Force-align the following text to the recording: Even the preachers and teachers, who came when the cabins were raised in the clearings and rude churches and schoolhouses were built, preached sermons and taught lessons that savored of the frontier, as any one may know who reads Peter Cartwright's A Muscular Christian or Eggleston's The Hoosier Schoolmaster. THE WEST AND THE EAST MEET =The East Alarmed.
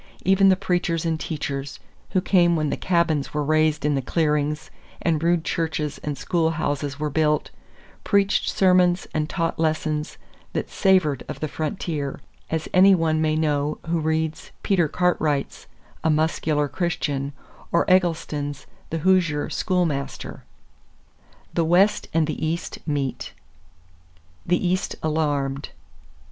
Even 0.25 0.49
the 0.49 0.55
preachers 0.55 1.05
and 1.05 1.19
teachers, 1.19 1.79
who 2.09 2.21
came 2.21 2.55
when 2.55 2.71
the 2.71 2.75
cabins 2.75 3.35
were 3.35 3.43
raised 3.43 3.85
in 3.85 3.93
the 3.93 4.01
clearings 4.01 4.71
and 4.99 5.21
rude 5.21 5.43
churches 5.45 5.99
and 5.99 6.17
schoolhouses 6.17 6.99
were 6.99 7.11
built, 7.11 7.51
preached 8.03 8.49
sermons 8.49 9.05
and 9.13 9.29
taught 9.29 9.59
lessons 9.59 10.17
that 10.53 10.71
savored 10.71 11.23
of 11.29 11.39
the 11.39 11.47
frontier, 11.47 12.19
as 12.49 12.67
any 12.73 12.95
one 12.95 13.21
may 13.21 13.35
know 13.35 13.77
who 13.85 13.99
reads 13.99 14.49
Peter 14.63 14.87
Cartwright's 14.87 15.67
A 16.03 16.09
Muscular 16.09 16.67
Christian 16.67 17.31
or 17.71 17.87
Eggleston's 17.87 18.65
The 18.89 19.03
Hoosier 19.05 19.51
Schoolmaster. 19.51 20.43
THE 21.53 21.63
WEST 21.65 22.07
AND 22.11 22.25
THE 22.25 22.43
EAST 22.43 22.79
MEET 22.87 23.33
=The 24.47 24.67
East 24.67 24.95
Alarmed. 25.03 25.69